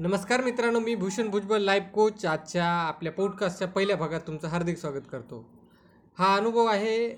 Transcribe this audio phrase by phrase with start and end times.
[0.00, 5.06] नमस्कार मित्रांनो मी भूषण भुजबळ लाईफ कोच आजच्या आपल्या पॉडकास्टच्या पहिल्या भागात तुमचं हार्दिक स्वागत
[5.12, 5.44] करतो.
[6.18, 7.08] हा अनुभव आहे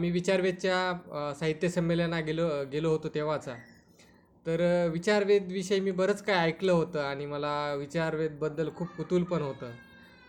[0.00, 3.54] मी विचारवेदच्या साहित्य संमेलना गेलो गेलो होतो तेव्हाचा.
[4.46, 4.60] तर
[4.92, 9.70] विचारवेदविषयी मी बरंच काय ऐकलं होतं आणि मला विचारवेदबद्दल खूप कुतूल पण होतं.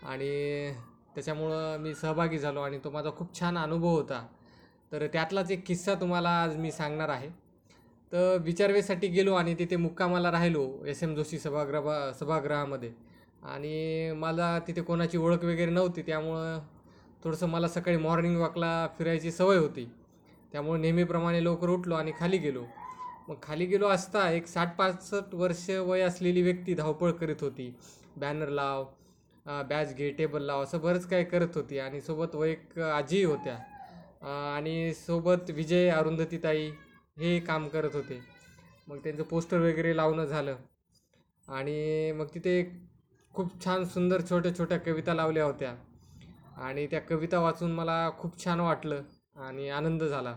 [0.04, 0.74] आणि
[1.16, 4.26] त्याच्यामुळं मी सहभागी झालो आणि तो माझा खूप छान अनुभव होता.
[4.92, 7.30] तर त्यातलाच एक किस्सा तुम्हाला आज मी सांगणार आहे.
[8.14, 12.92] तर विचारवेसाठी गेलो आणि तिथे मुक्कामाला राहिलो एस एम जोशी सभागृह सभागृहामध्ये.
[13.44, 16.60] आणि मला तिथे कोणाची ओळख वगैरे नव्हती त्यामुळं
[17.24, 19.90] थोडंसं मला सकाळी मॉर्निंग वॉकला फिरायची सवय होती.
[20.52, 22.64] त्यामुळे नेहमीप्रमाणे लवकर उठलो आणि खाली गेलो.
[23.28, 27.74] मग खाली गेलो असता एक साठ पासष्ट वर्ष वय असलेली व्यक्ती धावपळ करीत होती.
[28.18, 28.86] बॅनर लाव
[29.70, 33.58] बॅच घे टेबल लाव असं बरंच काय करत होती आणि सोबत वैक आजीही होत्या.
[34.56, 36.70] आणि सोबत विजय अरुंधतीताई
[37.18, 38.20] हे काम करत होते.
[38.88, 40.56] मग त्यांचं पोस्टर वगैरे लावणं झालं.
[41.48, 42.64] आणि मग तिथे
[43.34, 45.76] खूप छान सुंदर छोट्या छोट्या कविता लावल्या होत्या.
[46.58, 49.02] आणि त्या कविता वाचून मला खूप छान वाटलं
[49.36, 50.36] आणि आनंद झाला.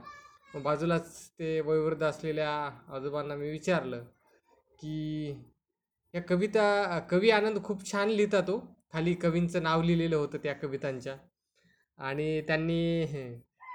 [0.54, 2.50] मग बाजूलाच ते वयोवृद्ध असलेल्या
[2.88, 4.04] आजोबांना मी विचारलं
[4.80, 5.30] की
[6.14, 8.58] या कविता कवी आनंद खूप छान लिहितात तो.
[8.92, 11.16] खाली कवींचं नाव लिहिलेलं होतं त्या कवितांच्या.
[11.98, 13.06] आणि त्यांनी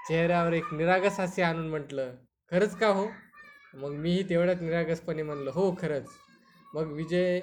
[0.08, 2.14] चेहऱ्यावर एक निरागस हास्य आणून म्हटलं
[2.52, 3.04] खरंच का हो?
[3.74, 6.08] मग मीही तेवढ्याच निरागसपणे म्हणलं हो खरंच.
[6.74, 7.38] मग विजय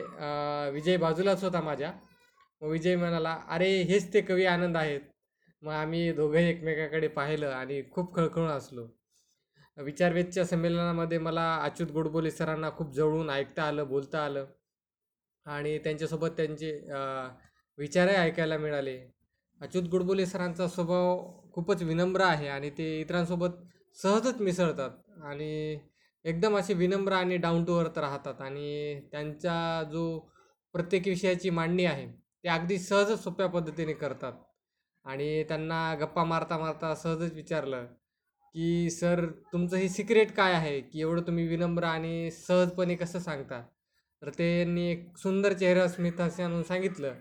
[0.74, 1.92] विजय बाजूलाच होता माझ्या.
[2.62, 5.02] मग विजय म्हणाला अरे हेच ते कवी आनंद आहेत.
[5.64, 8.88] मग आम्ही दोघंही एकमेकाकडे पाहिलं आणि खूप खळखळून असलो
[9.78, 14.46] विचारवेदच्या संमेलनामध्ये मला अच्युत गोडबोले सरांना खूप जवळून ऐकता आलं बोलता आलं
[15.46, 16.72] आणि त्यांच्यासोबत त्यांचे
[17.78, 18.98] विचारही ऐकायला मिळाले.
[19.62, 21.23] अच्युत गोडबोले सरांचा स्वभाव
[21.54, 23.56] खूपच विनम्र आहे आणि ते इतरांसोबत
[23.98, 25.80] सहजच मिसळतात आणि
[26.26, 30.04] एकदम असे विनम्र आणि डाऊन टू अर्थ राहतात आणि त्यांचा जो
[30.76, 32.08] प्रत्येक विषयाची मांडणी आहे
[32.44, 34.34] ते अगदी सहजच सोप्या पद्धतीने करतात.
[35.06, 37.86] आणि त्यांना गप्पा मारता मारता सहजच विचारलं
[38.55, 40.80] की सर तुमचं हे सिक्रेट काय आहे?
[40.82, 43.61] की एवढं तुम्ही विनम्र आणि सहजपणे कसं सांगता?
[44.21, 47.14] तर त्यांनी एक सुंदर चेहरा स्मित आणून सांगितलं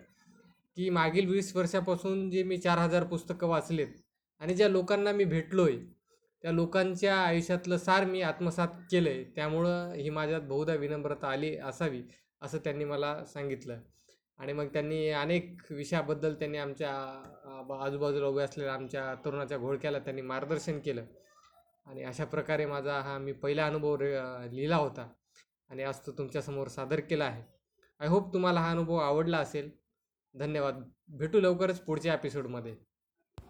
[0.76, 3.94] की मागील वीस वर्षापासून जे मी चार हजार पुस्तकं वाचलेत
[4.40, 5.76] आणि ज्या लोकांना मी भेटलो आहे
[6.42, 12.02] त्या लोकांच्या आयुष्यातलं सार मी आत्मसात केलं आहे त्यामुळं ही माझ्यात बहुधा विनम्रता आली असावी
[12.42, 13.80] असं त्यांनी मला सांगितलं.
[14.38, 16.90] आणि मग त्यांनी अनेक विषयाबद्दल त्यांनी आमच्या
[17.84, 21.04] आजूबाजूला उभे असलेल्या आमच्या तरुणाच्या घोळक्याला त्यांनी मार्गदर्शन केलं.
[21.86, 24.12] आणि अशा प्रकारे माझा हा मी पहिला अनुभव रे
[24.56, 25.08] लिहिला होता.
[25.70, 27.42] आणि आज तो तुमच्यासमोर सादर केला आहे.
[28.00, 29.70] आय होप तुम्हाला हा अनुभव आवडला असेल.
[30.34, 30.82] धन्यवाद.
[31.08, 32.76] भेटू लवकरच पुढच्या एपिसोडमध्ये